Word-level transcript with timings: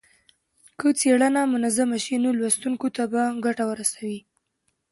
که 0.79 0.87
څېړنه 0.99 1.41
منظمه 1.53 1.97
شي 2.05 2.15
نو 2.23 2.29
لوستونکو 2.39 2.87
ته 2.95 3.03
به 3.11 3.23
ګټه 3.45 3.63
ورسوي. 3.67 4.19